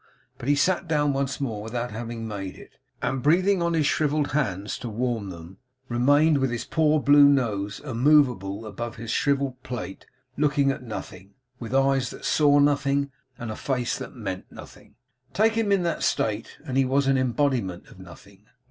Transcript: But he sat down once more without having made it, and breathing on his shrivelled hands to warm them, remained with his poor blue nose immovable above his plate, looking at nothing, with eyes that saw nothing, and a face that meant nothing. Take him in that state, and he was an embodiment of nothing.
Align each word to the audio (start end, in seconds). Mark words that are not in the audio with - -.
But 0.39 0.49
he 0.49 0.55
sat 0.55 0.87
down 0.87 1.13
once 1.13 1.39
more 1.39 1.61
without 1.61 1.91
having 1.91 2.27
made 2.27 2.55
it, 2.55 2.71
and 3.03 3.21
breathing 3.21 3.61
on 3.61 3.75
his 3.75 3.85
shrivelled 3.85 4.31
hands 4.31 4.79
to 4.79 4.89
warm 4.89 5.29
them, 5.29 5.59
remained 5.89 6.39
with 6.39 6.49
his 6.49 6.65
poor 6.65 6.99
blue 6.99 7.29
nose 7.29 7.79
immovable 7.81 8.65
above 8.65 8.95
his 8.95 9.15
plate, 9.61 10.07
looking 10.37 10.71
at 10.71 10.81
nothing, 10.81 11.35
with 11.59 11.75
eyes 11.75 12.09
that 12.09 12.25
saw 12.25 12.57
nothing, 12.57 13.11
and 13.37 13.51
a 13.51 13.55
face 13.55 13.95
that 13.99 14.15
meant 14.15 14.51
nothing. 14.51 14.95
Take 15.33 15.53
him 15.53 15.71
in 15.71 15.83
that 15.83 16.01
state, 16.01 16.57
and 16.65 16.77
he 16.77 16.83
was 16.83 17.05
an 17.05 17.19
embodiment 17.19 17.85
of 17.89 17.99
nothing. 17.99 18.45